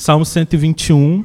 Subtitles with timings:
[0.00, 1.24] Salmo 121,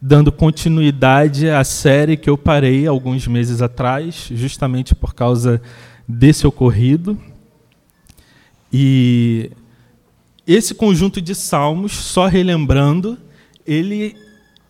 [0.00, 5.60] dando continuidade à série que eu parei alguns meses atrás, justamente por causa
[6.06, 7.18] desse ocorrido.
[8.72, 9.50] E
[10.46, 13.18] esse conjunto de salmos, só relembrando,
[13.66, 14.14] ele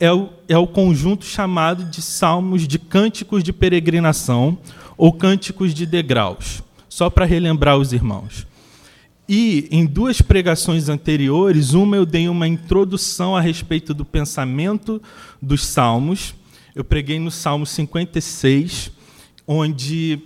[0.01, 4.57] é o, é o conjunto chamado de salmos de cânticos de peregrinação
[4.97, 8.47] ou cânticos de degraus, só para relembrar os irmãos.
[9.29, 15.01] E em duas pregações anteriores, uma eu dei uma introdução a respeito do pensamento
[15.41, 16.35] dos salmos.
[16.75, 18.91] Eu preguei no Salmo 56,
[19.47, 20.21] onde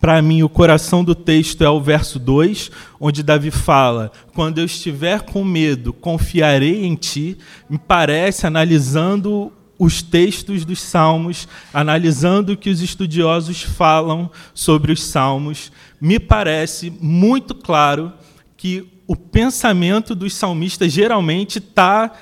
[0.00, 2.70] para mim o coração do texto é o verso 2,
[3.00, 7.38] onde Davi fala: "Quando eu estiver com medo, confiarei em ti".
[7.68, 15.02] Me parece analisando os textos dos salmos, analisando o que os estudiosos falam sobre os
[15.04, 15.70] salmos,
[16.00, 18.12] me parece muito claro
[18.56, 22.12] que o pensamento dos salmistas geralmente está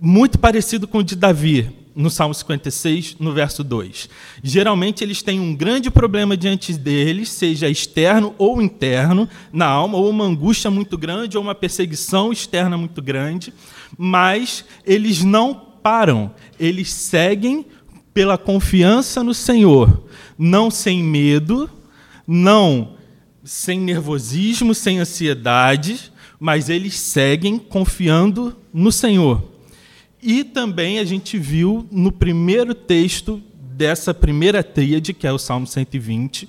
[0.00, 4.08] muito parecido com o de Davi, no Salmo 56, no verso 2.
[4.42, 10.10] Geralmente eles têm um grande problema diante deles, seja externo ou interno, na alma, ou
[10.10, 13.54] uma angústia muito grande, ou uma perseguição externa muito grande,
[13.96, 17.64] mas eles não param, eles seguem
[18.12, 20.04] pela confiança no Senhor,
[20.38, 21.70] não sem medo,
[22.26, 22.93] não
[23.44, 29.42] sem nervosismo, sem ansiedade, mas eles seguem confiando no Senhor.
[30.22, 35.66] E também a gente viu no primeiro texto dessa primeira tríade, que é o Salmo
[35.66, 36.48] 120,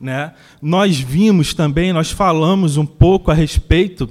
[0.00, 0.32] né?
[0.62, 4.08] Nós vimos também, nós falamos um pouco a respeito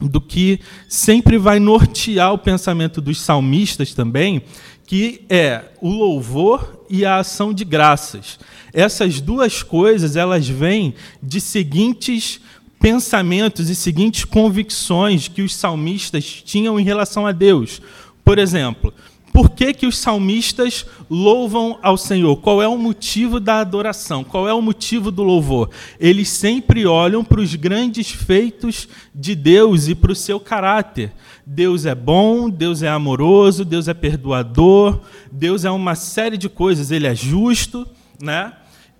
[0.00, 4.42] do que sempre vai nortear o pensamento dos salmistas também,
[4.86, 8.38] que é o louvor e a ação de graças.
[8.72, 12.40] Essas duas coisas, elas vêm de seguintes
[12.80, 17.82] pensamentos e seguintes convicções que os salmistas tinham em relação a Deus.
[18.24, 18.92] Por exemplo,
[19.38, 22.38] por que, que os salmistas louvam ao Senhor?
[22.38, 24.24] Qual é o motivo da adoração?
[24.24, 25.70] Qual é o motivo do louvor?
[26.00, 31.12] Eles sempre olham para os grandes feitos de Deus e para o seu caráter.
[31.46, 36.90] Deus é bom, Deus é amoroso, Deus é perdoador, Deus é uma série de coisas,
[36.90, 37.86] ele é justo,
[38.20, 38.52] né?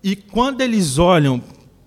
[0.04, 1.42] E quando eles olham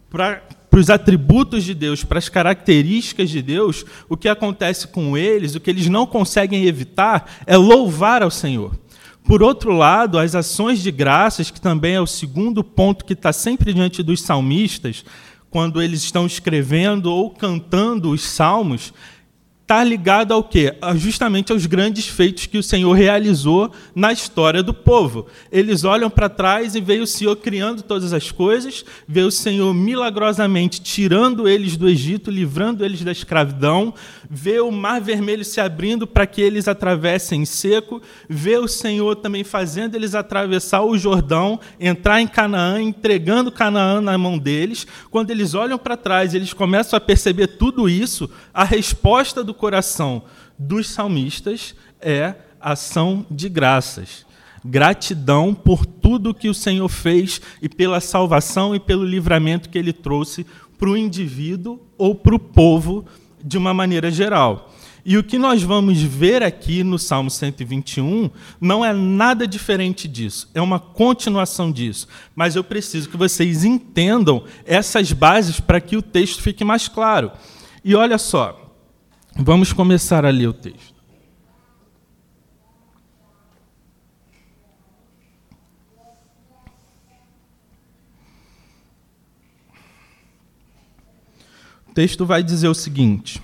[0.10, 5.18] para para os atributos de Deus, para as características de Deus, o que acontece com
[5.18, 8.80] eles, o que eles não conseguem evitar, é louvar ao Senhor.
[9.22, 13.34] Por outro lado, as ações de graças, que também é o segundo ponto que está
[13.34, 15.04] sempre diante dos salmistas,
[15.50, 18.94] quando eles estão escrevendo ou cantando os salmos,
[19.62, 20.76] está ligado ao quê?
[20.96, 25.28] Justamente aos grandes feitos que o Senhor realizou na história do povo.
[25.50, 29.74] Eles olham para trás e veem o Senhor criando todas as coisas, vê o Senhor
[29.74, 33.94] milagrosamente tirando eles do Egito, livrando eles da escravidão,
[34.30, 39.46] vê o mar vermelho se abrindo para que eles atravessem seco, vê o Senhor também
[39.46, 44.86] fazendo eles atravessar o Jordão, entrar em Canaã, entregando Canaã na mão deles.
[45.10, 50.24] Quando eles olham para trás, eles começam a perceber tudo isso, a resposta do coração
[50.58, 54.26] dos salmistas é ação de graças.
[54.66, 59.94] Gratidão por tudo que o Senhor fez e pela salvação e pelo livramento que ele
[59.94, 60.48] trouxe
[60.80, 63.06] para o indivíduo ou para o povo
[63.44, 64.74] de uma maneira geral.
[65.06, 70.50] E o que nós vamos ver aqui no Salmo 121 não é nada diferente disso,
[70.56, 72.08] é uma continuação disso.
[72.36, 77.32] Mas eu preciso que vocês entendam essas bases para que o texto fique mais claro.
[77.84, 78.61] E olha só,
[79.36, 81.02] Vamos começar a ler o texto.
[91.88, 93.42] O texto vai dizer o seguinte: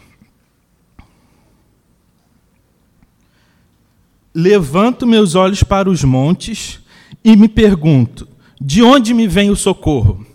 [4.34, 6.80] Levanto meus olhos para os montes
[7.24, 8.28] e me pergunto:
[8.59, 10.25] de onde me vem o socorro?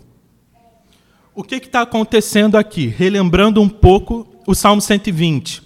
[1.33, 2.85] O que está acontecendo aqui?
[2.85, 5.61] Relembrando um pouco o Salmo 120.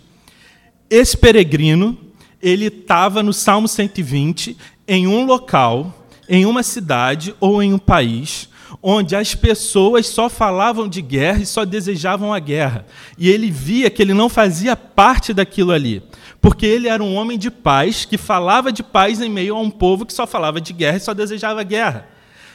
[0.89, 1.97] Esse peregrino,
[2.41, 4.57] ele estava no Salmo 120
[4.87, 8.49] em um local, em uma cidade ou em um país,
[8.81, 12.85] onde as pessoas só falavam de guerra e só desejavam a guerra.
[13.17, 16.03] E ele via que ele não fazia parte daquilo ali,
[16.39, 19.69] porque ele era um homem de paz que falava de paz em meio a um
[19.69, 22.07] povo que só falava de guerra e só desejava guerra.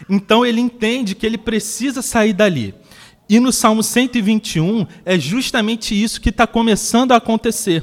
[0.08, 2.74] Então ele entende que ele precisa sair dali.
[3.32, 7.82] E no Salmo 121 é justamente isso que está começando a acontecer.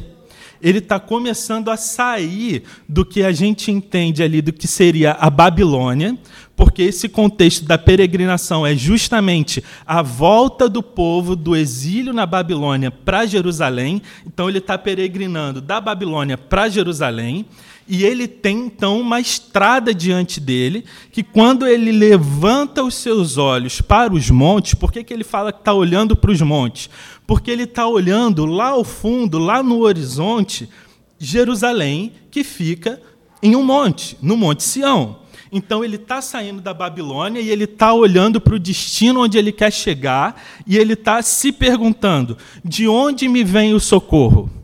[0.62, 5.28] Ele está começando a sair do que a gente entende ali do que seria a
[5.28, 6.16] Babilônia,
[6.56, 12.92] porque esse contexto da peregrinação é justamente a volta do povo do exílio na Babilônia
[12.92, 14.04] para Jerusalém.
[14.28, 17.48] Então, ele está peregrinando da Babilônia para Jerusalém.
[17.91, 23.81] E ele tem então uma estrada diante dele, que quando ele levanta os seus olhos
[23.81, 26.88] para os montes, por que, que ele fala que está olhando para os montes?
[27.25, 30.69] Porque ele está olhando lá ao fundo, lá no horizonte,
[31.18, 33.01] Jerusalém, que fica
[33.41, 35.21] em um monte, no Monte Sião.
[35.51, 39.51] Então ele está saindo da Babilônia e ele está olhando para o destino onde ele
[39.51, 44.59] quer chegar e ele está se perguntando: de onde me vem o socorro?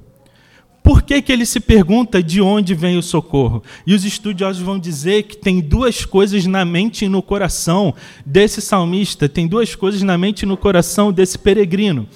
[0.86, 3.64] Por que, que ele se pergunta de onde vem o socorro?
[3.88, 7.92] E os estudiosos vão dizer que tem duas coisas na mente e no coração
[8.24, 12.08] desse salmista, tem duas coisas na mente e no coração desse peregrino.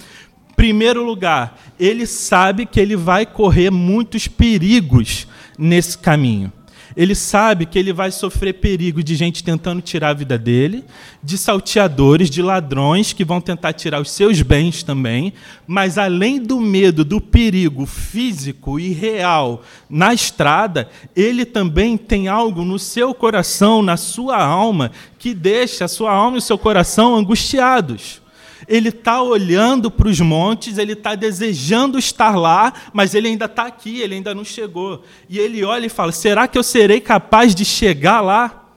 [0.55, 5.25] Primeiro lugar, ele sabe que ele vai correr muitos perigos
[5.57, 6.53] nesse caminho.
[6.99, 10.83] Ele sabe que ele vai sofrer perigo de gente tentando tirar a vida dele,
[11.23, 15.31] de salteadores, de ladrões que vão tentar tirar os seus bens também,
[15.65, 22.65] mas além do medo, do perigo físico e real na estrada, ele também tem algo
[22.65, 27.15] no seu coração, na sua alma, que deixa a sua alma e o seu coração
[27.15, 28.21] angustiados
[28.69, 33.65] ele está olhando para os montes, ele está desejando estar lá, mas ele ainda está
[33.65, 35.03] aqui, ele ainda não chegou.
[35.27, 38.67] E ele olha e fala: será que eu serei capaz de chegar lá?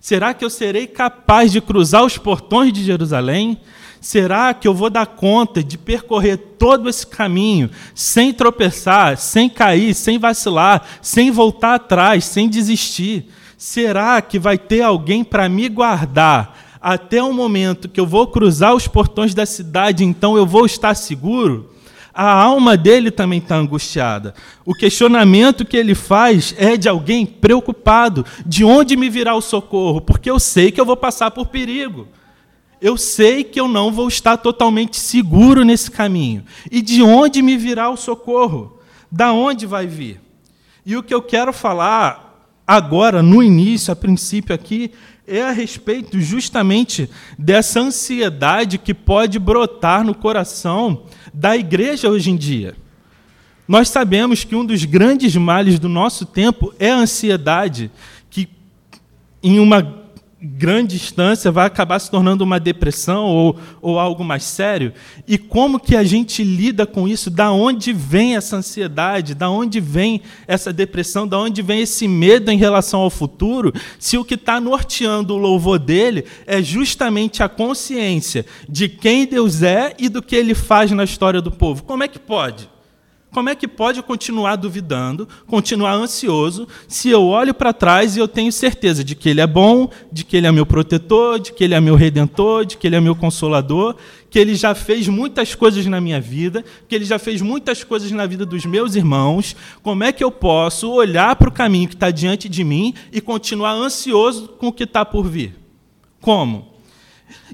[0.00, 3.60] Será que eu serei capaz de cruzar os portões de Jerusalém?
[4.00, 9.94] Será que eu vou dar conta de percorrer todo esse caminho sem tropeçar, sem cair,
[9.94, 13.26] sem vacilar, sem voltar atrás, sem desistir?
[13.58, 18.74] Será que vai ter alguém para me guardar até o momento que eu vou cruzar
[18.74, 21.70] os portões da cidade, então eu vou estar seguro,
[22.12, 24.34] a alma dele também está angustiada.
[24.64, 30.00] O questionamento que ele faz é de alguém preocupado: de onde me virá o socorro?
[30.00, 32.08] Porque eu sei que eu vou passar por perigo.
[32.80, 36.42] Eu sei que eu não vou estar totalmente seguro nesse caminho.
[36.70, 38.78] E de onde me virá o socorro?
[39.12, 40.20] Da onde vai vir?
[40.84, 44.92] E o que eu quero falar agora, no início, a princípio aqui,
[45.30, 52.36] é a respeito justamente dessa ansiedade que pode brotar no coração da igreja hoje em
[52.36, 52.74] dia.
[53.68, 57.90] Nós sabemos que um dos grandes males do nosso tempo é a ansiedade,
[58.28, 58.48] que
[59.40, 59.99] em uma
[60.42, 64.92] grande instância vai acabar se tornando uma depressão ou, ou algo mais sério.
[65.28, 67.30] E como que a gente lida com isso?
[67.30, 69.34] Da onde vem essa ansiedade?
[69.34, 71.28] Da onde vem essa depressão?
[71.28, 73.72] Da onde vem esse medo em relação ao futuro?
[73.98, 79.62] Se o que está norteando o louvor dele é justamente a consciência de quem Deus
[79.62, 81.84] é e do que ele faz na história do povo.
[81.84, 82.68] Como é que pode?
[83.32, 88.26] Como é que pode continuar duvidando, continuar ansioso, se eu olho para trás e eu
[88.26, 91.62] tenho certeza de que Ele é bom, de que Ele é meu protetor, de que
[91.62, 93.94] Ele é meu redentor, de que Ele é meu consolador,
[94.28, 98.10] que Ele já fez muitas coisas na minha vida, que Ele já fez muitas coisas
[98.10, 99.54] na vida dos meus irmãos?
[99.80, 103.20] Como é que eu posso olhar para o caminho que está diante de mim e
[103.20, 105.54] continuar ansioso com o que está por vir?
[106.20, 106.68] Como?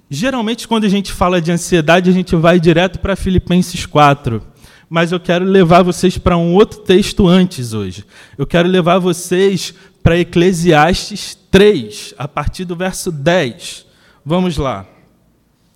[0.08, 4.55] Geralmente, quando a gente fala de ansiedade, a gente vai direto para Filipenses 4
[4.88, 8.04] mas eu quero levar vocês para um outro texto antes hoje.
[8.38, 13.84] Eu quero levar vocês para Eclesiastes 3, a partir do verso 10.
[14.24, 14.86] Vamos lá.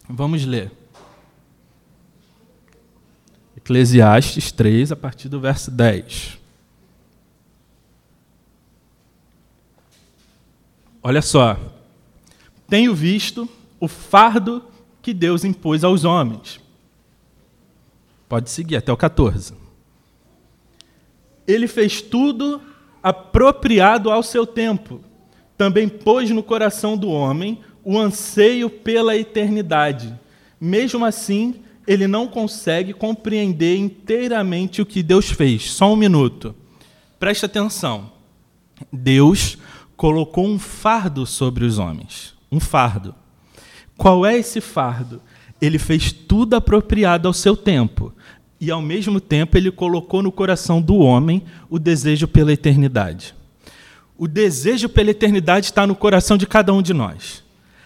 [0.09, 0.71] Vamos ler.
[3.57, 6.39] Eclesiastes 3, a partir do verso 10.
[11.03, 11.59] Olha só.
[12.69, 13.49] Tenho visto
[13.81, 14.65] o fardo
[15.03, 16.60] que Deus impôs aos homens
[18.31, 19.55] Pode seguir até o 14.
[21.49, 22.63] Ele fez tudo
[23.03, 25.01] apropriado ao seu tempo.
[25.59, 30.17] Também pôs no coração do homem o anseio pela eternidade.
[30.61, 35.73] Mesmo assim, ele não consegue compreender inteiramente o que Deus fez.
[35.73, 36.55] Só um minuto.
[37.19, 38.13] Preste atenção.
[38.93, 39.59] Deus
[39.97, 42.37] colocou um fardo sobre os homens.
[42.49, 43.13] Um fardo.
[43.97, 45.21] Qual é esse fardo?
[45.61, 48.13] Ele fez tudo apropriado ao seu tempo
[48.61, 53.35] e, ao mesmo tempo, ele colocou no coração do homem o desejo pela eternidade.
[54.19, 57.43] O desejo pela eternidade está no coração de cada um de nós.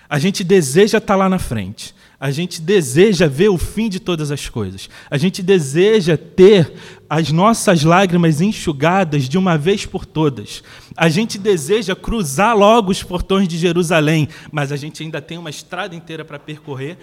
[0.08, 1.94] A gente deseja estar lá na frente.
[2.18, 4.88] A gente deseja ver o fim de todas as coisas.
[5.10, 6.72] A gente deseja ter
[7.08, 10.62] as nossas lágrimas enxugadas de uma vez por todas.
[10.96, 15.50] A gente deseja cruzar logo os portões de Jerusalém, mas a gente ainda tem uma
[15.50, 16.98] estrada inteira para percorrer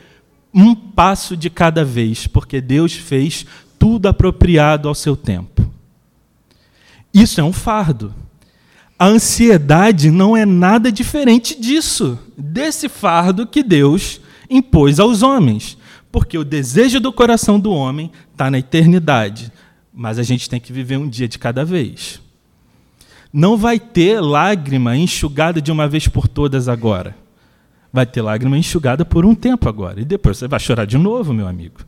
[0.53, 3.45] um passo de cada vez, porque Deus fez
[3.79, 5.69] tudo apropriado ao seu tempo.
[7.13, 8.13] Isso é um fardo.
[8.97, 15.77] A ansiedade não é nada diferente disso, desse fardo que Deus impôs aos homens.
[16.11, 19.51] Porque o desejo do coração do homem está na eternidade.
[19.93, 22.21] Mas a gente tem que viver um dia de cada vez.
[23.33, 27.15] Não vai ter lágrima enxugada de uma vez por todas agora.
[27.91, 29.99] Vai ter lágrima enxugada por um tempo agora.
[29.99, 31.81] E depois você vai chorar de novo, meu amigo.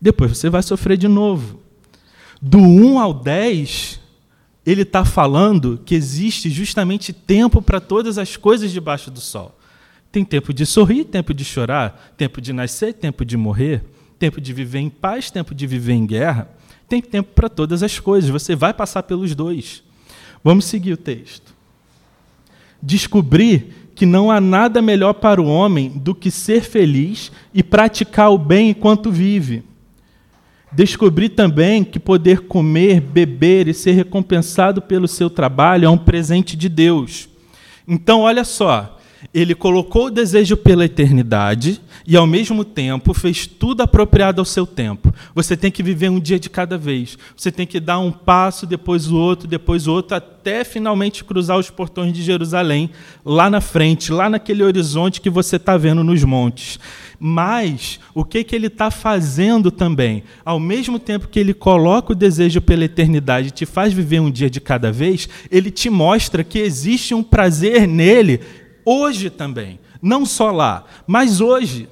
[0.00, 1.60] Depois você vai sofrer de novo.
[2.42, 4.00] Do 1 ao 10,
[4.64, 9.56] ele está falando que existe justamente tempo para todas as coisas debaixo do sol.
[10.10, 13.84] Tem tempo de sorrir, tempo de chorar, tempo de nascer, tempo de morrer,
[14.18, 16.48] tempo de viver em paz, tempo de viver em guerra.
[16.88, 18.30] Tem tempo para todas as coisas.
[18.30, 19.82] Você vai passar pelos dois.
[20.42, 21.54] Vamos seguir o texto.
[22.82, 28.30] Descobrir que não há nada melhor para o homem do que ser feliz e praticar
[28.30, 29.64] o bem enquanto vive
[30.76, 36.54] Descobri também que poder comer, beber e ser recompensado pelo seu trabalho é um presente
[36.54, 37.30] de Deus.
[37.88, 38.95] Então, olha só,
[39.32, 44.66] ele colocou o desejo pela eternidade e, ao mesmo tempo, fez tudo apropriado ao seu
[44.66, 45.12] tempo.
[45.34, 47.18] Você tem que viver um dia de cada vez.
[47.36, 51.58] Você tem que dar um passo, depois o outro, depois o outro, até finalmente cruzar
[51.58, 52.90] os portões de Jerusalém,
[53.24, 56.78] lá na frente, lá naquele horizonte que você está vendo nos montes.
[57.18, 60.22] Mas o que, que ele está fazendo também?
[60.44, 64.30] Ao mesmo tempo que ele coloca o desejo pela eternidade e te faz viver um
[64.30, 68.40] dia de cada vez, ele te mostra que existe um prazer nele
[68.86, 69.78] hoje também.
[70.00, 71.88] Não só lá, mas hoje.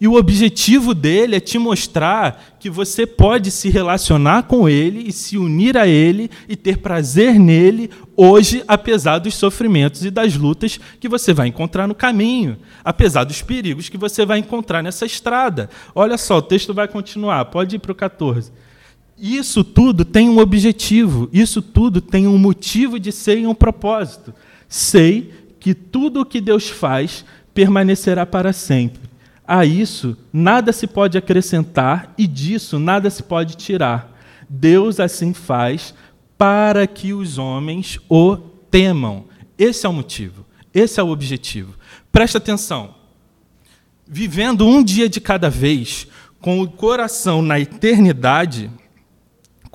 [0.00, 5.12] E o objetivo dele é te mostrar que você pode se relacionar com ele e
[5.12, 10.78] se unir a ele e ter prazer nele hoje, apesar dos sofrimentos e das lutas
[11.00, 15.68] que você vai encontrar no caminho, apesar dos perigos que você vai encontrar nessa estrada.
[15.92, 18.52] Olha só, o texto vai continuar, pode ir para o 14.
[19.18, 24.32] Isso tudo tem um objetivo, isso tudo tem um motivo de ser e um propósito.
[24.68, 25.32] Sei
[25.68, 29.02] que tudo o que Deus faz permanecerá para sempre
[29.46, 34.18] a isso nada se pode acrescentar e disso nada se pode tirar.
[34.48, 35.92] Deus assim faz
[36.38, 38.38] para que os homens o
[38.70, 39.26] temam.
[39.58, 41.74] Esse é o motivo, esse é o objetivo.
[42.10, 42.94] Presta atenção.
[44.06, 46.06] Vivendo um dia de cada vez,
[46.40, 48.70] com o coração na eternidade,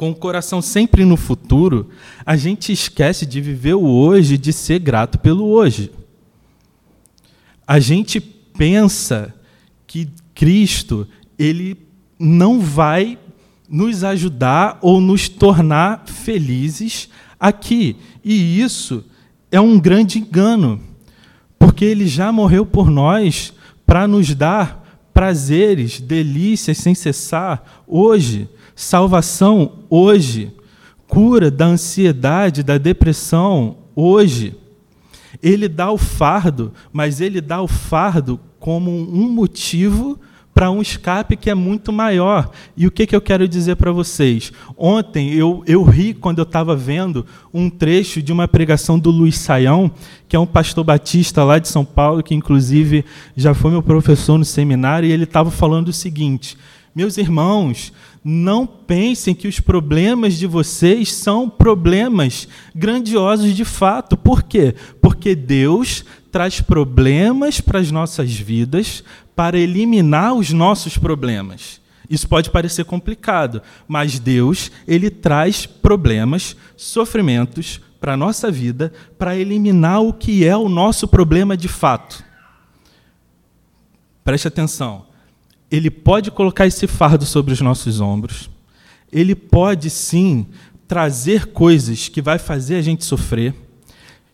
[0.03, 1.89] com o coração sempre no futuro,
[2.25, 5.91] a gente esquece de viver o hoje, de ser grato pelo hoje.
[7.65, 9.33] A gente pensa
[9.87, 11.07] que Cristo
[11.39, 11.77] ele
[12.19, 13.17] não vai
[13.69, 17.07] nos ajudar ou nos tornar felizes
[17.39, 17.95] aqui.
[18.25, 19.05] E isso
[19.49, 20.81] é um grande engano,
[21.57, 23.53] porque ele já morreu por nós
[23.85, 24.83] para nos dar
[25.13, 30.53] prazeres, delícias sem cessar hoje, salvação hoje,
[31.07, 34.55] cura da ansiedade, da depressão hoje.
[35.41, 40.19] Ele dá o fardo, mas ele dá o fardo como um motivo
[40.53, 42.51] para um escape que é muito maior.
[42.77, 44.51] E o que, que eu quero dizer para vocês?
[44.77, 49.37] Ontem eu, eu ri quando eu estava vendo um trecho de uma pregação do Luiz
[49.37, 49.91] Saião,
[50.27, 53.03] que é um pastor batista lá de São Paulo, que inclusive
[53.35, 56.55] já foi meu professor no seminário, e ele estava falando o seguinte:
[56.95, 57.91] Meus irmãos,
[58.23, 64.15] não pensem que os problemas de vocês são problemas grandiosos de fato.
[64.15, 64.73] Por quê?
[65.01, 69.03] Porque Deus traz problemas para as nossas vidas
[69.35, 71.81] para eliminar os nossos problemas.
[72.09, 79.35] Isso pode parecer complicado, mas Deus, ele traz problemas, sofrimentos para a nossa vida para
[79.35, 82.23] eliminar o que é o nosso problema de fato.
[84.23, 85.05] Preste atenção.
[85.75, 88.49] Ele pode colocar esse fardo sobre os nossos ombros.
[89.11, 90.45] Ele pode sim
[90.87, 93.55] trazer coisas que vai fazer a gente sofrer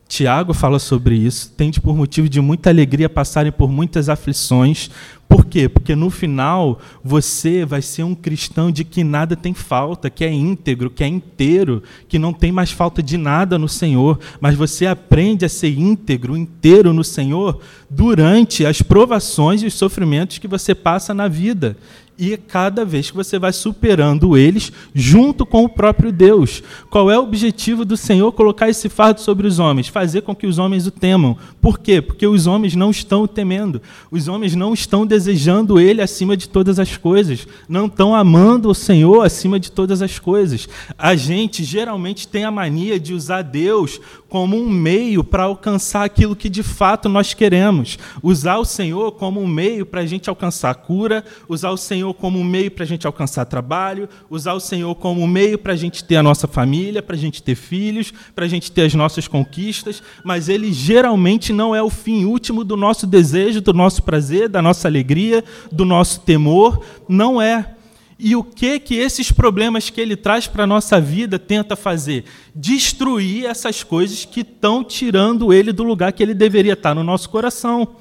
[0.10, 1.53] Tiago fala sobre isso.
[1.55, 4.89] Tende por motivo de muita alegria passarem por muitas aflições.
[5.29, 5.69] Por quê?
[5.69, 10.33] Porque no final você vai ser um cristão de que nada tem falta, que é
[10.33, 14.19] íntegro, que é inteiro, que não tem mais falta de nada no Senhor.
[14.41, 20.39] Mas você aprende a ser íntegro, inteiro no Senhor durante as provações e os sofrimentos
[20.39, 21.77] que você passa na vida
[22.19, 26.61] e cada vez que você vai superando eles junto com o próprio Deus.
[26.89, 29.88] Qual é o objetivo do Senhor colocar esse fardo sobre os homens?
[29.88, 31.38] Fazer com que os homens o temam.
[31.61, 32.01] Por quê?
[32.01, 33.81] Porque os homens não estão o temendo.
[34.11, 37.47] Os homens não estão desejando ele acima de todas as coisas.
[37.69, 40.67] Não estão amando o Senhor acima de todas as coisas.
[40.97, 46.35] A gente geralmente tem a mania de usar Deus como um meio para alcançar aquilo
[46.35, 47.97] que de fato nós queremos.
[48.21, 52.13] Usar o Senhor como um meio para a gente alcançar cura, usar o Senhor Senhor
[52.13, 55.73] como um meio para a gente alcançar trabalho, usar o Senhor como um meio para
[55.73, 58.83] a gente ter a nossa família, para a gente ter filhos, para a gente ter
[58.83, 63.73] as nossas conquistas, mas ele geralmente não é o fim último do nosso desejo, do
[63.73, 66.83] nosso prazer, da nossa alegria, do nosso temor.
[67.07, 67.75] Não é.
[68.17, 72.25] E o que que esses problemas que ele traz para a nossa vida tenta fazer?
[72.53, 77.29] Destruir essas coisas que estão tirando ele do lugar que ele deveria estar no nosso
[77.29, 77.95] coração.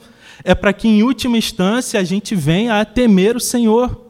[0.48, 4.06] É para que, em última instância, a gente venha a temer o Senhor.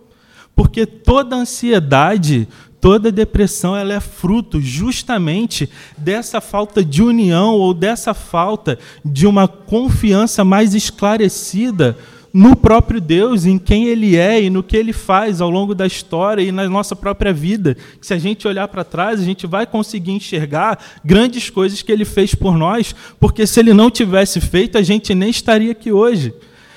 [0.54, 2.46] Porque toda ansiedade,
[2.80, 9.48] toda depressão, ela é fruto justamente dessa falta de união ou dessa falta de uma
[9.48, 11.98] confiança mais esclarecida
[12.38, 15.84] no próprio Deus, em quem Ele é e no que Ele faz ao longo da
[15.84, 17.76] história e na nossa própria vida.
[18.00, 22.04] Se a gente olhar para trás, a gente vai conseguir enxergar grandes coisas que Ele
[22.04, 26.32] fez por nós, porque se Ele não tivesse feito, a gente nem estaria aqui hoje.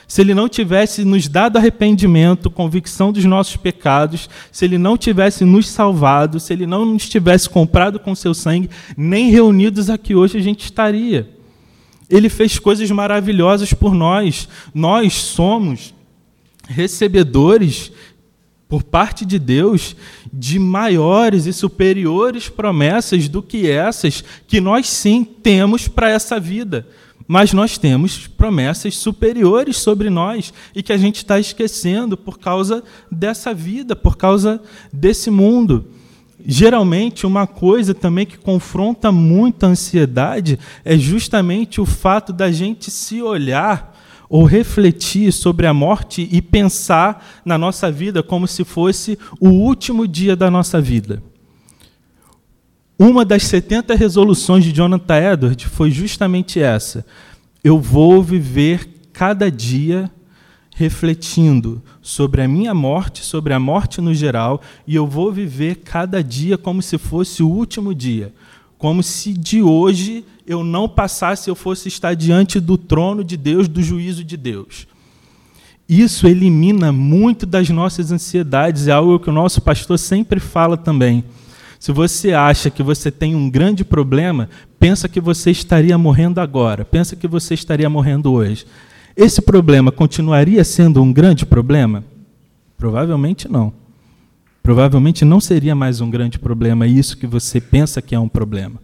[0.07, 5.45] Se Ele não tivesse nos dado arrependimento, convicção dos nossos pecados, se Ele não tivesse
[5.45, 10.39] nos salvado, se Ele não nos tivesse comprado com seu sangue, nem reunidos aqui hoje
[10.39, 11.29] a gente estaria.
[12.11, 14.47] Ele fez coisas maravilhosas por nós.
[14.73, 15.93] Nós somos
[16.67, 17.91] recebedores
[18.67, 19.95] por parte de Deus
[20.31, 26.87] de maiores e superiores promessas do que essas que nós sim temos para essa vida.
[27.27, 32.83] Mas nós temos promessas superiores sobre nós e que a gente está esquecendo por causa
[33.09, 35.85] dessa vida, por causa desse mundo.
[36.45, 42.89] Geralmente, uma coisa também que confronta muito a ansiedade é justamente o fato da gente
[42.89, 43.97] se olhar
[44.29, 50.07] ou refletir sobre a morte e pensar na nossa vida como se fosse o último
[50.07, 51.21] dia da nossa vida.
[52.97, 57.05] Uma das 70 resoluções de Jonathan Edwards foi justamente essa:
[57.63, 60.09] eu vou viver cada dia
[60.81, 66.23] refletindo sobre a minha morte, sobre a morte no geral, e eu vou viver cada
[66.23, 68.33] dia como se fosse o último dia,
[68.79, 73.67] como se de hoje eu não passasse, eu fosse estar diante do trono de Deus,
[73.67, 74.87] do juízo de Deus.
[75.87, 81.23] Isso elimina muito das nossas ansiedades, é algo que o nosso pastor sempre fala também.
[81.79, 86.83] Se você acha que você tem um grande problema, pensa que você estaria morrendo agora,
[86.83, 88.65] pensa que você estaria morrendo hoje.
[89.15, 92.03] Esse problema continuaria sendo um grande problema?
[92.77, 93.73] Provavelmente não.
[94.63, 98.79] Provavelmente não seria mais um grande problema isso que você pensa que é um problema.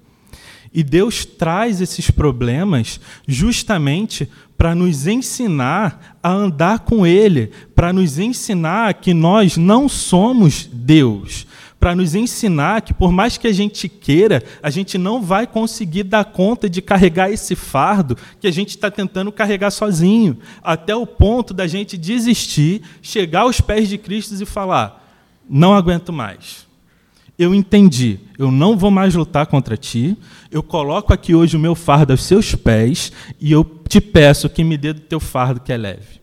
[0.73, 8.19] E Deus traz esses problemas justamente para nos ensinar a andar com Ele, para nos
[8.19, 11.47] ensinar que nós não somos Deus,
[11.79, 16.03] para nos ensinar que, por mais que a gente queira, a gente não vai conseguir
[16.03, 21.05] dar conta de carregar esse fardo que a gente está tentando carregar sozinho, até o
[21.05, 25.07] ponto da gente desistir, chegar aos pés de Cristo e falar:
[25.47, 26.65] não aguento mais.
[27.37, 30.17] Eu entendi, eu não vou mais lutar contra ti,
[30.49, 34.63] eu coloco aqui hoje o meu fardo aos seus pés e eu te peço que
[34.63, 36.19] me dê do teu fardo que é leve.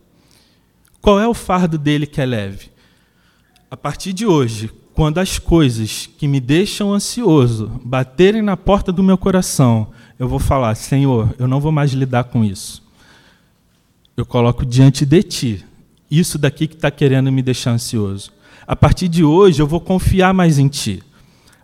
[1.01, 2.69] Qual é o fardo dele que é leve?
[3.71, 9.03] A partir de hoje, quando as coisas que me deixam ansioso baterem na porta do
[9.03, 12.81] meu coração, eu vou falar: Senhor, eu não vou mais lidar com isso.
[14.15, 15.65] Eu coloco diante de ti
[16.09, 18.31] isso daqui que está querendo me deixar ansioso.
[18.65, 21.03] A partir de hoje, eu vou confiar mais em ti.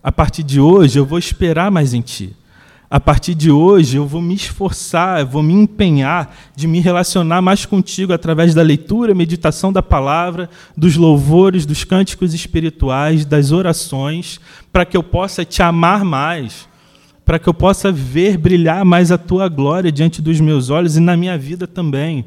[0.04, 2.36] A partir de hoje, eu vou esperar mais em ti
[2.92, 7.66] a partir de hoje eu vou me esforçar, vou me empenhar de me relacionar mais
[7.66, 14.42] contigo através da leitura, meditação da palavra, dos louvores, dos cânticos espirituais, das orações,
[14.74, 16.68] para que eu possa te amar mais,
[17.24, 21.00] para que eu possa ver brilhar mais a tua glória diante dos meus olhos e
[21.00, 22.26] na minha vida também.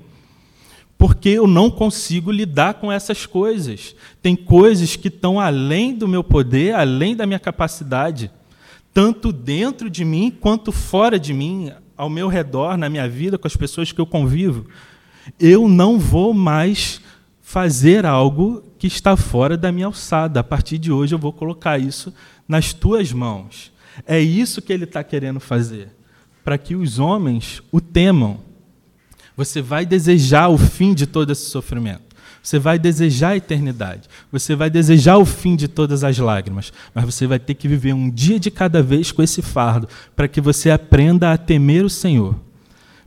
[0.96, 3.94] Porque eu não consigo lidar com essas coisas.
[4.22, 8.30] Tem coisas que estão além do meu poder, além da minha capacidade
[8.94, 13.46] tanto dentro de mim quanto fora de mim, ao meu redor, na minha vida, com
[13.46, 14.66] as pessoas que eu convivo.
[15.38, 17.00] Eu não vou mais
[17.42, 20.40] fazer algo que está fora da minha alçada.
[20.40, 22.14] A partir de hoje eu vou colocar isso
[22.46, 23.72] nas tuas mãos.
[24.06, 25.88] É isso que ele está querendo fazer,
[26.44, 28.40] para que os homens o temam.
[29.36, 32.13] Você vai desejar o fim de todo esse sofrimento.
[32.44, 34.02] Você vai desejar a eternidade.
[34.30, 36.74] Você vai desejar o fim de todas as lágrimas.
[36.94, 40.28] Mas você vai ter que viver um dia de cada vez com esse fardo, para
[40.28, 42.36] que você aprenda a temer o Senhor.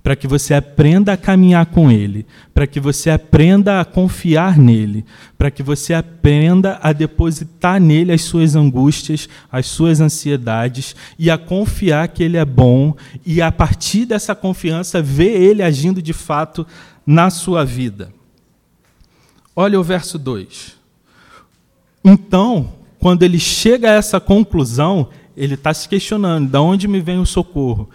[0.02, 2.26] Para que você aprenda a caminhar com Ele.
[2.52, 5.06] Para que você aprenda a confiar nele.
[5.38, 11.38] Para que você aprenda a depositar nele as suas angústias, as suas ansiedades e a
[11.38, 12.96] confiar que Ele é bom.
[13.24, 16.66] E a partir dessa confiança, ver Ele agindo de fato
[17.06, 18.17] na sua vida.
[19.60, 20.78] Olha o verso 2.
[22.06, 27.18] Então, quando ele chega a essa conclusão, ele está se questionando: de onde me vem
[27.18, 27.90] o socorro?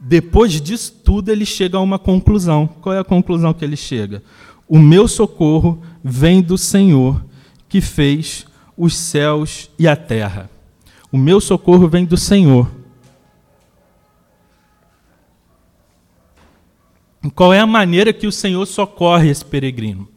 [0.00, 2.66] Depois disso tudo, ele chega a uma conclusão.
[2.66, 4.24] Qual é a conclusão que ele chega?
[4.68, 7.24] O meu socorro vem do Senhor,
[7.68, 8.44] que fez
[8.76, 10.50] os céus e a terra.
[11.12, 12.68] O meu socorro vem do Senhor.
[17.36, 20.08] Qual é a maneira que o Senhor socorre esse peregrino?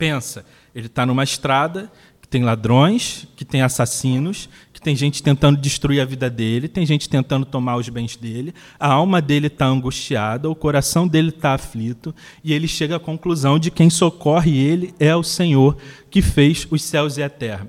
[0.00, 5.60] Pensa, ele está numa estrada que tem ladrões, que tem assassinos, que tem gente tentando
[5.60, 9.66] destruir a vida dele, tem gente tentando tomar os bens dele, a alma dele está
[9.66, 14.94] angustiada, o coração dele está aflito, e ele chega à conclusão de quem socorre ele
[14.98, 15.76] é o Senhor
[16.10, 17.66] que fez os céus e a terra.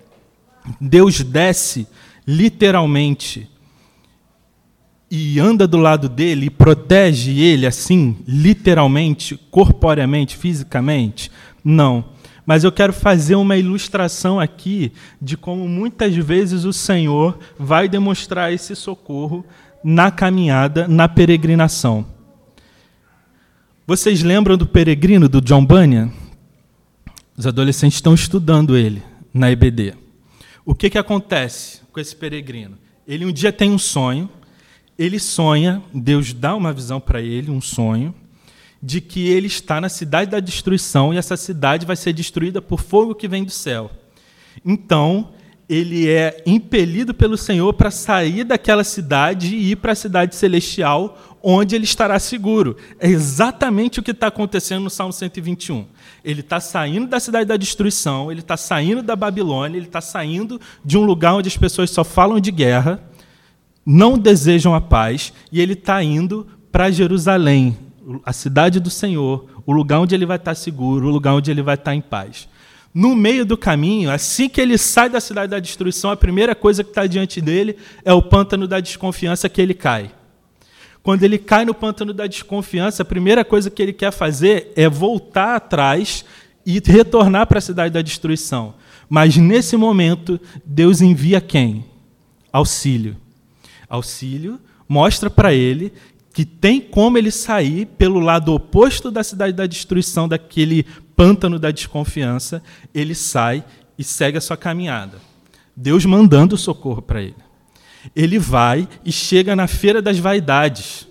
[0.79, 1.85] Deus desce
[2.25, 3.45] literalmente
[5.09, 11.29] e anda do lado dele e protege ele assim, literalmente, corporeamente, fisicamente?
[11.61, 17.87] Não mas eu quero fazer uma ilustração aqui de como muitas vezes o Senhor vai
[17.87, 19.45] demonstrar esse socorro
[19.83, 22.05] na caminhada, na peregrinação.
[23.85, 26.11] Vocês lembram do peregrino do John Bunyan?
[27.37, 29.01] Os adolescentes estão estudando ele
[29.33, 29.95] na EBD.
[30.65, 32.77] O que, que acontece com esse peregrino?
[33.07, 34.29] Ele um dia tem um sonho,
[34.97, 38.13] ele sonha, Deus dá uma visão para ele, um sonho,
[38.81, 42.81] de que ele está na cidade da destruição e essa cidade vai ser destruída por
[42.81, 43.91] fogo que vem do céu.
[44.65, 45.29] Então,
[45.69, 51.17] ele é impelido pelo Senhor para sair daquela cidade e ir para a cidade celestial,
[51.41, 52.75] onde ele estará seguro.
[52.99, 55.85] É exatamente o que está acontecendo no Salmo 121.
[56.25, 60.59] Ele está saindo da cidade da destruição, ele está saindo da Babilônia, ele está saindo
[60.83, 63.01] de um lugar onde as pessoas só falam de guerra,
[63.85, 67.77] não desejam a paz, e ele está indo para Jerusalém,
[68.25, 71.61] a cidade do Senhor, o lugar onde ele vai estar seguro, o lugar onde ele
[71.61, 72.47] vai estar em paz.
[72.93, 76.83] No meio do caminho, assim que ele sai da cidade da destruição, a primeira coisa
[76.83, 80.11] que está diante dele é o pântano da desconfiança que ele cai.
[81.01, 84.87] Quando ele cai no pântano da desconfiança, a primeira coisa que ele quer fazer é
[84.89, 86.25] voltar atrás
[86.65, 88.75] e retornar para a cidade da destruição.
[89.09, 91.85] Mas nesse momento, Deus envia quem?
[92.51, 93.17] Auxílio.
[93.89, 95.91] Auxílio mostra para ele
[96.33, 101.71] que tem como ele sair pelo lado oposto da cidade da destruição, daquele pântano da
[101.71, 102.63] desconfiança,
[102.93, 103.63] ele sai
[103.97, 105.17] e segue a sua caminhada.
[105.75, 107.35] Deus mandando socorro para ele.
[108.15, 111.07] Ele vai e chega na feira das vaidades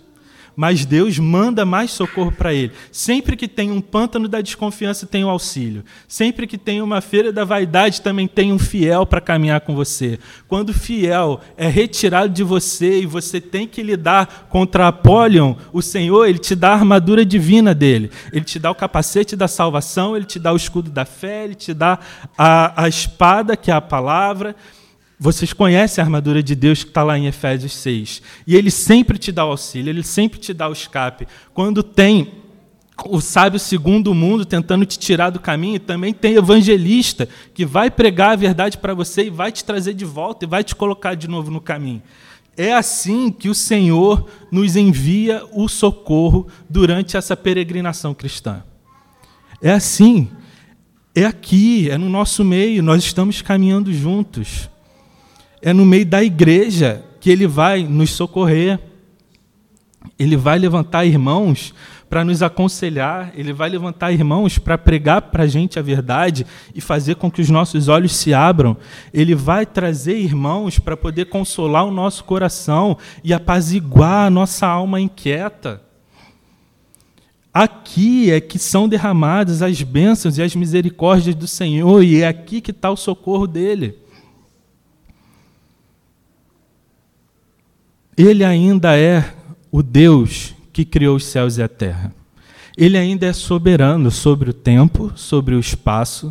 [0.61, 2.73] mas Deus manda mais socorro para ele.
[2.93, 5.83] Sempre que tem um pântano da desconfiança, tem o um auxílio.
[6.07, 10.19] Sempre que tem uma feira da vaidade, também tem um fiel para caminhar com você.
[10.47, 15.81] Quando o fiel é retirado de você e você tem que lidar contra Apolion, o
[15.81, 18.11] Senhor, ele te dá a armadura divina dele.
[18.31, 21.55] Ele te dá o capacete da salvação, ele te dá o escudo da fé, ele
[21.55, 21.99] te dá
[22.37, 24.55] a, a espada, que é a palavra.
[25.23, 28.23] Vocês conhecem a armadura de Deus que está lá em Efésios 6.
[28.47, 31.29] E ele sempre te dá o auxílio, ele sempre te dá o escape.
[31.53, 32.33] Quando tem
[33.05, 37.91] o sábio segundo o mundo tentando te tirar do caminho, também tem evangelista que vai
[37.91, 41.15] pregar a verdade para você e vai te trazer de volta e vai te colocar
[41.15, 42.03] de novo no caminho.
[42.57, 48.65] É assim que o Senhor nos envia o socorro durante essa peregrinação cristã.
[49.61, 50.31] É assim.
[51.15, 54.71] É aqui, é no nosso meio, nós estamos caminhando juntos
[55.63, 58.79] é no meio da igreja que ele vai nos socorrer.
[60.19, 61.75] Ele vai levantar irmãos
[62.09, 66.45] para nos aconselhar, ele vai levantar irmãos para pregar para a gente a verdade
[66.75, 68.77] e fazer com que os nossos olhos se abram.
[69.15, 75.01] Ele vai trazer irmãos para poder consolar o nosso coração e apaziguar a nossa alma
[75.01, 75.81] inquieta.
[77.55, 82.61] Aqui é que são derramadas as bênçãos e as misericórdias do Senhor, e é aqui
[82.61, 83.97] que está o socorro dele.
[88.23, 89.33] Ele ainda é
[89.73, 92.15] o Deus que criou os céus e a terra.
[92.77, 96.31] Ele ainda é soberano sobre o tempo, sobre o espaço,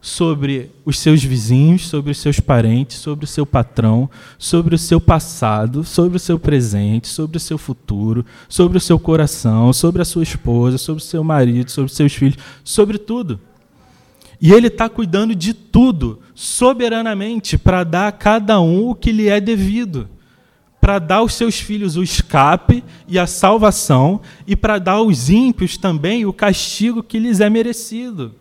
[0.00, 4.98] sobre os seus vizinhos, sobre os seus parentes, sobre o seu patrão, sobre o seu
[4.98, 10.06] passado, sobre o seu presente, sobre o seu futuro, sobre o seu coração, sobre a
[10.06, 13.38] sua esposa, sobre o seu marido, sobre os seus filhos, sobre tudo.
[14.40, 19.28] E ele está cuidando de tudo, soberanamente, para dar a cada um o que lhe
[19.28, 20.15] é devido
[20.86, 25.76] para dar aos seus filhos o escape e a salvação, e para dar aos ímpios
[25.76, 28.32] também o castigo que lhes é merecido.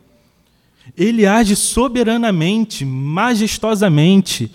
[0.95, 4.51] Ele age soberanamente, majestosamente,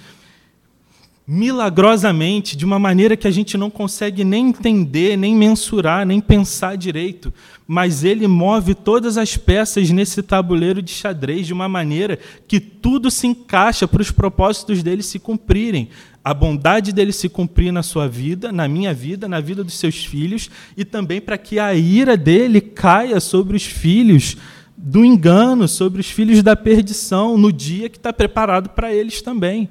[1.33, 6.77] milagrosamente, de uma maneira que a gente não consegue nem entender, nem mensurar, nem pensar
[6.77, 7.33] direito,
[7.69, 13.13] mas ele move todas as peças nesse tabuleiro de xadrez de uma maneira que tudo
[13.13, 15.91] se encaixa para os propósitos dele se cumprirem.
[16.25, 20.05] A bondade dele se cumprir na sua vida, na minha vida, na vida dos seus
[20.05, 24.37] filhos, e também para que a ira dele caia sobre os filhos
[24.77, 29.69] do engano, sobre os filhos da perdição, no dia que está preparado para eles também.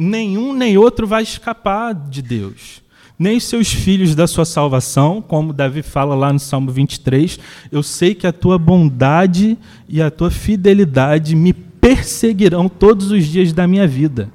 [0.00, 2.86] Nenhum nem outro vai escapar de Deus
[3.18, 7.38] nem seus filhos da sua salvação, como Davi fala lá no Salmo 23.
[7.72, 9.58] Eu sei que a tua bondade
[9.88, 14.30] e a tua fidelidade me perseguirão todos os dias da minha vida.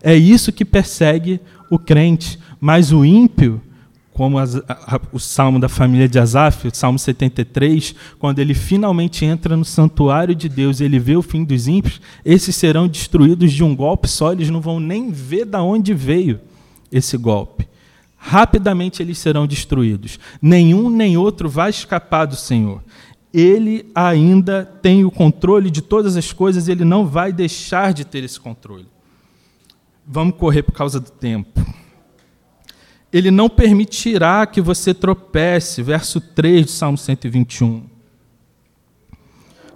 [0.00, 3.60] É isso que persegue o crente, mas o ímpio,
[4.20, 9.24] como a, a, o salmo da família de Asaf, o salmo 73, quando ele finalmente
[9.24, 13.50] entra no santuário de Deus e ele vê o fim dos ímpios, esses serão destruídos
[13.50, 16.38] de um golpe só, eles não vão nem ver de onde veio
[16.92, 17.66] esse golpe
[18.14, 20.18] rapidamente eles serão destruídos.
[20.42, 22.82] Nenhum nem outro vai escapar do Senhor.
[23.32, 28.22] Ele ainda tem o controle de todas as coisas, ele não vai deixar de ter
[28.22, 28.86] esse controle.
[30.06, 31.79] Vamos correr por causa do tempo.
[33.12, 37.82] Ele não permitirá que você tropece, verso 3 de Salmo 121.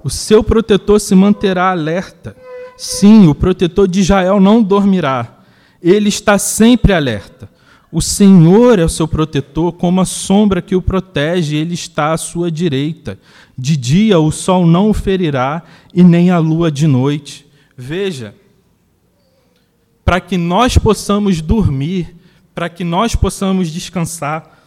[0.05, 2.37] O seu protetor se manterá alerta.
[2.77, 5.41] Sim, o protetor de Israel não dormirá.
[5.83, 7.49] Ele está sempre alerta.
[7.91, 12.17] O Senhor é o seu protetor, como a sombra que o protege, ele está à
[12.17, 13.19] sua direita.
[13.57, 15.63] De dia o sol não o ferirá,
[15.95, 17.47] e nem a lua de noite.
[17.77, 18.35] Veja,
[20.05, 22.17] para que nós possamos dormir,
[22.55, 24.59] para que nós possamos descansar,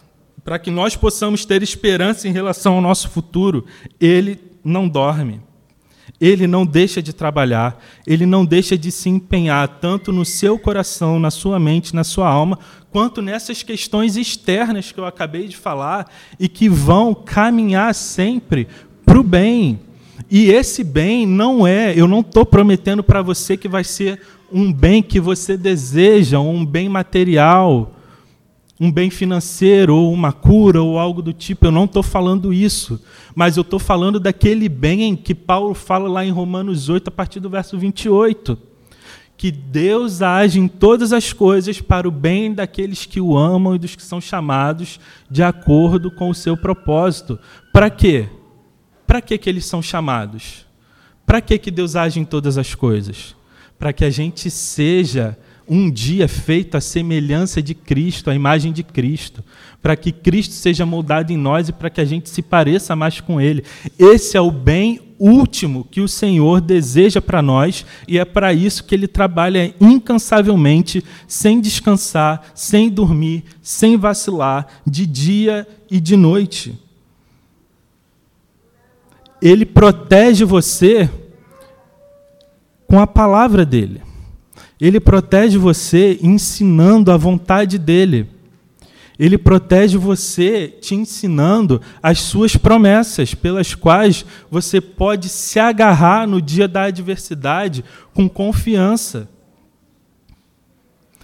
[0.44, 3.64] para que nós possamos ter esperança em relação ao nosso futuro,
[4.00, 5.40] ele não dorme.
[6.20, 11.18] Ele não deixa de trabalhar, ele não deixa de se empenhar tanto no seu coração,
[11.20, 12.58] na sua mente, na sua alma,
[12.90, 18.66] quanto nessas questões externas que eu acabei de falar e que vão caminhar sempre
[19.04, 19.78] para o bem.
[20.30, 24.20] E esse bem não é, eu não estou prometendo para você que vai ser
[24.52, 27.94] um bem que você deseja, um bem material,
[28.80, 31.66] um bem financeiro, ou uma cura, ou algo do tipo.
[31.66, 33.02] Eu não estou falando isso.
[33.34, 37.40] Mas eu estou falando daquele bem que Paulo fala lá em Romanos 8, a partir
[37.40, 38.58] do verso 28.
[39.36, 43.78] Que Deus age em todas as coisas para o bem daqueles que o amam e
[43.78, 44.98] dos que são chamados
[45.30, 47.38] de acordo com o seu propósito.
[47.72, 48.28] Para quê?
[49.06, 50.66] Para que, que eles são chamados?
[51.24, 53.37] Para que, que Deus age em todas as coisas?
[53.78, 55.36] Para que a gente seja
[55.68, 59.44] um dia feito à semelhança de Cristo, à imagem de Cristo,
[59.82, 63.20] para que Cristo seja moldado em nós e para que a gente se pareça mais
[63.20, 63.62] com Ele.
[63.98, 68.84] Esse é o bem último que o Senhor deseja para nós e é para isso
[68.84, 76.78] que Ele trabalha incansavelmente, sem descansar, sem dormir, sem vacilar, de dia e de noite.
[79.40, 81.10] Ele protege você
[82.88, 84.02] com a palavra dele.
[84.80, 88.28] Ele protege você ensinando a vontade dele.
[89.18, 96.40] Ele protege você te ensinando as suas promessas, pelas quais você pode se agarrar no
[96.40, 99.28] dia da adversidade com confiança.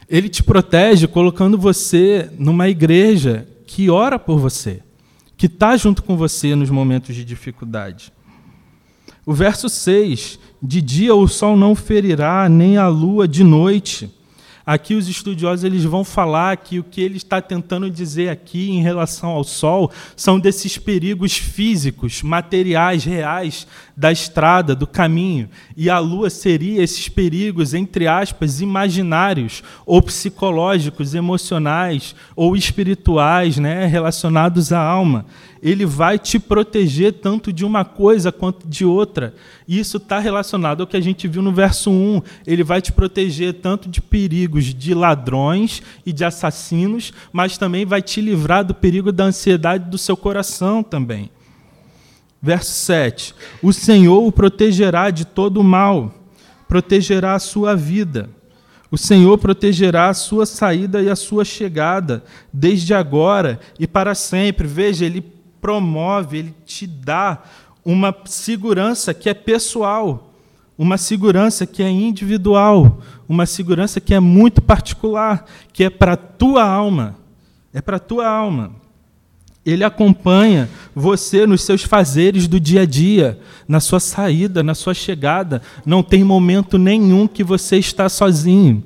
[0.08, 4.82] Ele te protege colocando você numa igreja que ora por você,
[5.36, 8.12] que está junto com você nos momentos de dificuldade.
[9.26, 14.10] O verso 6 de dia o sol não ferirá, nem a lua de noite.
[14.66, 18.80] Aqui os estudiosos eles vão falar que o que ele está tentando dizer aqui em
[18.80, 25.50] relação ao sol são desses perigos físicos, materiais, reais da estrada, do caminho.
[25.76, 33.84] E a lua seria esses perigos, entre aspas, imaginários, ou psicológicos, emocionais, ou espirituais, né,
[33.84, 35.26] relacionados à alma.
[35.64, 39.34] Ele vai te proteger tanto de uma coisa quanto de outra.
[39.66, 42.20] E isso está relacionado ao que a gente viu no verso 1.
[42.46, 48.02] Ele vai te proteger tanto de perigos de ladrões e de assassinos, mas também vai
[48.02, 51.30] te livrar do perigo da ansiedade do seu coração também.
[52.42, 56.14] Verso 7: O Senhor o protegerá de todo o mal,
[56.68, 58.28] protegerá a sua vida.
[58.90, 62.22] O Senhor protegerá a sua saída e a sua chegada,
[62.52, 64.68] desde agora e para sempre.
[64.68, 65.33] Veja, ele
[65.64, 67.42] promove, ele te dá
[67.82, 70.30] uma segurança que é pessoal,
[70.76, 76.16] uma segurança que é individual, uma segurança que é muito particular, que é para a
[76.18, 77.16] tua alma.
[77.72, 78.72] É para a tua alma.
[79.64, 84.92] Ele acompanha você nos seus fazeres do dia a dia, na sua saída, na sua
[84.92, 85.62] chegada.
[85.86, 88.84] Não tem momento nenhum que você está sozinho.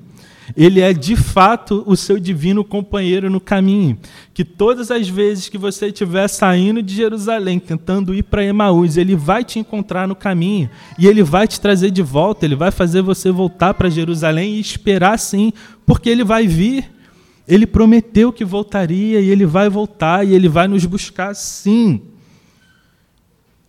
[0.57, 3.99] Ele é de fato o seu divino companheiro no caminho.
[4.33, 9.15] Que todas as vezes que você estiver saindo de Jerusalém, tentando ir para Emaús, ele
[9.15, 13.03] vai te encontrar no caminho e ele vai te trazer de volta, ele vai fazer
[13.03, 15.53] você voltar para Jerusalém e esperar sim,
[15.85, 16.91] porque ele vai vir.
[17.47, 22.03] Ele prometeu que voltaria e ele vai voltar e ele vai nos buscar sim.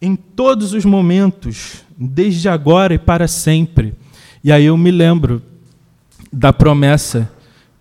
[0.01, 3.93] Em todos os momentos, desde agora e para sempre.
[4.43, 5.41] E aí eu me lembro
[6.31, 7.31] da promessa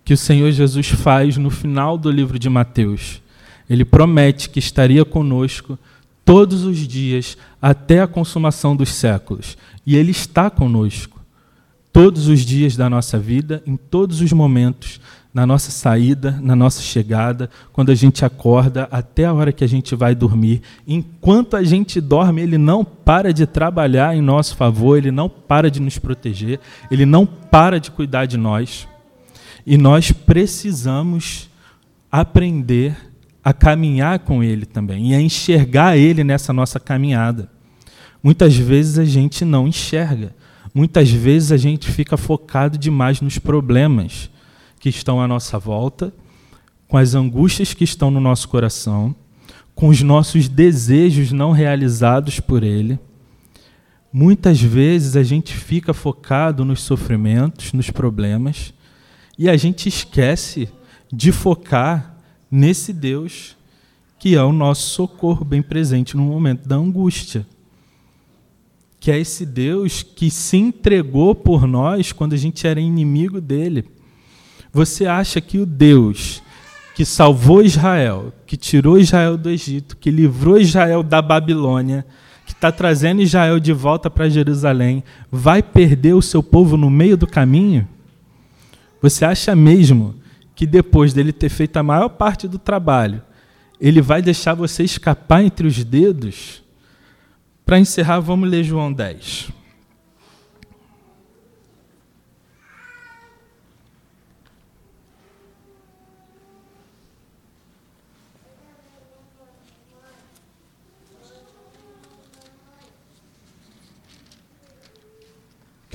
[0.05, 3.21] que o Senhor Jesus faz no final do livro de Mateus.
[3.69, 5.79] Ele promete que estaria conosco
[6.25, 9.57] todos os dias até a consumação dos séculos.
[9.87, 11.19] E Ele está conosco
[11.93, 15.01] todos os dias da nossa vida, em todos os momentos,
[15.39, 19.69] na nossa saída, na nossa chegada, quando a gente acorda, até a hora que a
[19.69, 20.63] gente vai dormir.
[20.85, 25.71] Enquanto a gente dorme, Ele não para de trabalhar em nosso favor, Ele não para
[25.71, 26.59] de nos proteger,
[26.91, 28.89] Ele não para de cuidar de nós.
[29.65, 31.49] E nós precisamos
[32.11, 32.97] aprender
[33.45, 37.49] a caminhar com Ele também e a enxergar Ele nessa nossa caminhada.
[38.21, 40.35] Muitas vezes a gente não enxerga,
[40.75, 44.29] muitas vezes a gente fica focado demais nos problemas
[44.79, 46.13] que estão à nossa volta,
[46.87, 49.15] com as angústias que estão no nosso coração,
[49.75, 52.99] com os nossos desejos não realizados por Ele.
[54.13, 58.73] Muitas vezes a gente fica focado nos sofrimentos, nos problemas,
[59.39, 60.69] e a gente esquece
[61.13, 62.17] de focar
[62.51, 63.57] nesse Deus
[64.19, 67.47] que é o nosso socorro bem presente no momento da angústia.
[68.99, 73.85] Que é esse Deus que se entregou por nós quando a gente era inimigo dele
[74.73, 76.43] você acha que o Deus
[76.99, 82.05] que salvou Israel, que tirou Israel do Egito, que livrou Israel da Babilônia,
[82.45, 87.17] que está trazendo Israel de volta para Jerusalém, vai perder o seu povo no meio
[87.17, 87.87] do caminho?
[89.01, 90.17] Você acha mesmo
[90.57, 93.23] que depois dele ter feito a maior parte do trabalho,
[93.81, 96.65] ele vai deixar você escapar entre os dedos?
[97.65, 99.53] Para encerrar, vamos ler João 10.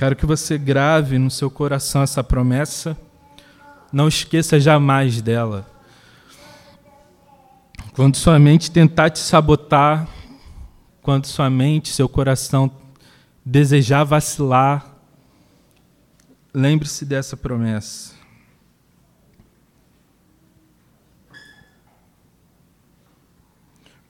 [0.04, 2.94] Quero que você grave no seu coração essa promessa.
[3.90, 5.66] Não esqueça jamais dela.
[7.94, 10.06] Quando sua mente tentar te sabotar,
[11.00, 12.70] quando sua mente, seu coração
[13.42, 14.94] desejar vacilar,
[16.52, 18.12] lembre-se dessa promessa.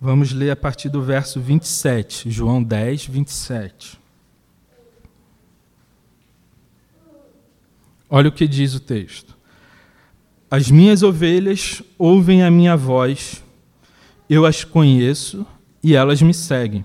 [0.00, 4.03] Vamos ler a partir do verso 27, João 10, 27.
[8.08, 9.34] Olha o que diz o texto.
[10.50, 13.42] As minhas ovelhas ouvem a minha voz,
[14.28, 15.46] eu as conheço
[15.82, 16.84] e elas me seguem.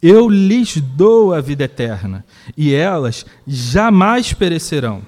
[0.00, 2.24] Eu lhes dou a vida eterna
[2.56, 5.02] e elas jamais perecerão.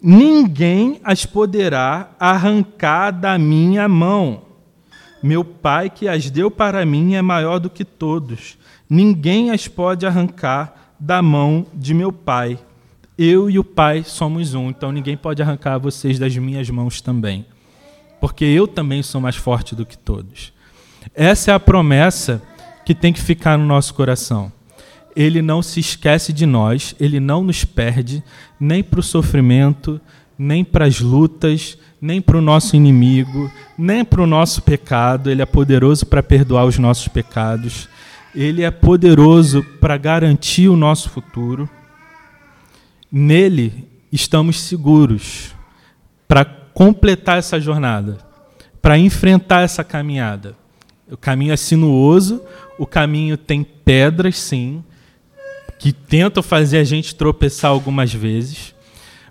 [0.00, 4.42] Ninguém as poderá arrancar da minha mão.
[5.20, 8.56] Meu Pai que as deu para mim é maior do que todos.
[8.88, 12.60] Ninguém as pode arrancar da mão de meu Pai
[13.18, 17.44] eu e o Pai somos um, então ninguém pode arrancar vocês das minhas mãos também,
[18.20, 20.52] porque eu também sou mais forte do que todos.
[21.14, 22.40] Essa é a promessa
[22.86, 24.52] que tem que ficar no nosso coração.
[25.16, 28.22] Ele não se esquece de nós, ele não nos perde,
[28.60, 30.00] nem para o sofrimento,
[30.38, 35.28] nem para as lutas, nem para o nosso inimigo, nem para o nosso pecado.
[35.28, 37.88] Ele é poderoso para perdoar os nossos pecados.
[38.32, 41.68] Ele é poderoso para garantir o nosso futuro.
[43.10, 45.54] Nele estamos seguros
[46.26, 48.18] para completar essa jornada,
[48.80, 50.54] para enfrentar essa caminhada.
[51.10, 52.42] O caminho é sinuoso,
[52.78, 54.84] o caminho tem pedras, sim,
[55.78, 58.74] que tentam fazer a gente tropeçar algumas vezes,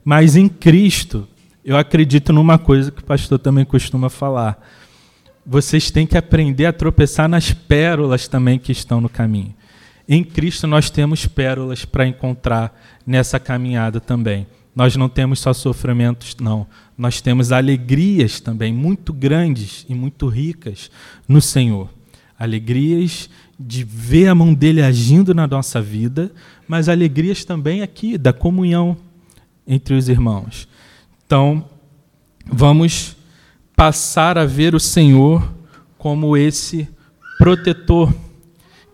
[0.03, 1.27] mas em Cristo,
[1.63, 4.65] eu acredito numa coisa que o pastor também costuma falar.
[5.45, 9.53] Vocês têm que aprender a tropeçar nas pérolas também que estão no caminho.
[10.07, 14.47] Em Cristo nós temos pérolas para encontrar nessa caminhada também.
[14.75, 16.67] Nós não temos só sofrimentos, não.
[16.97, 20.89] Nós temos alegrias também muito grandes e muito ricas
[21.27, 21.89] no Senhor.
[22.37, 26.31] Alegrias de ver a mão dele agindo na nossa vida,
[26.67, 28.95] mas alegrias também aqui da comunhão
[29.67, 30.67] entre os irmãos.
[31.25, 31.65] Então,
[32.45, 33.17] vamos
[33.75, 35.51] passar a ver o Senhor
[35.97, 36.87] como esse
[37.37, 38.13] protetor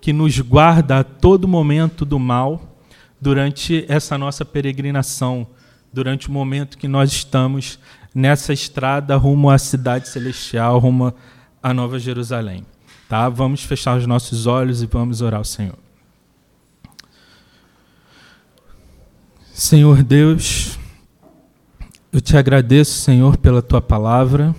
[0.04, 2.78] que nos guarda a todo momento do mal
[3.22, 5.47] durante essa nossa peregrinação
[5.93, 7.80] durante o momento que nós estamos
[8.14, 11.14] nessa estrada rumo à cidade celestial, rumo
[11.64, 12.66] à Nova Jerusalém.
[13.08, 13.30] Tá?
[13.30, 15.80] Vamos fechar os nossos olhos e vamos orar ao Senhor.
[19.54, 20.78] Senhor Deus,
[22.12, 24.54] eu te agradeço, Senhor, pela tua palavra.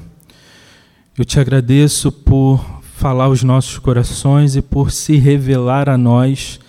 [1.19, 6.61] Eu te agradeço por falar aos nossos corações e por se revelar a nós,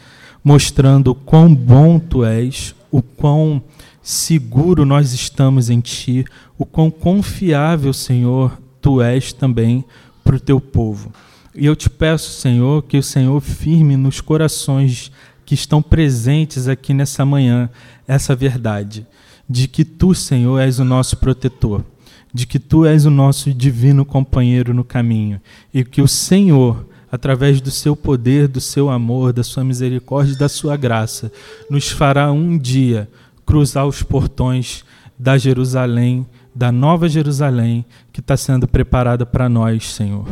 [0.44, 3.62] mostrando o quão bom tu és, o quão
[4.02, 6.26] seguro nós estamos em ti,
[6.58, 9.86] o quão confiável, Senhor, tu és também
[10.24, 11.14] para o teu povo.
[11.54, 15.12] E eu te peço, Senhor, que o Senhor firme nos corações
[15.46, 17.70] que estão presentes aqui nessa manhã
[18.08, 19.06] essa verdade
[19.48, 21.86] de que tu, Senhor, és o nosso protetor,
[22.36, 25.40] de que tu és o nosso divino companheiro no caminho
[25.74, 30.38] e que o Senhor, através do seu poder, do seu amor, da sua misericórdia e
[30.38, 31.32] da sua graça,
[31.70, 33.10] nos fará um dia
[33.46, 34.84] cruzar os portões
[35.18, 40.28] da Jerusalém, da nova Jerusalém que está sendo preparada para nós, Senhor.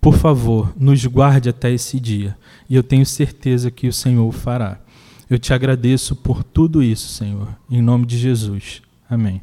[0.00, 2.34] Por favor, nos guarde até esse dia,
[2.66, 4.80] e eu tenho certeza que o Senhor o fará.
[5.28, 7.48] Eu te agradeço por tudo isso, Senhor.
[7.70, 8.80] Em nome de Jesus.
[9.10, 9.42] Amém.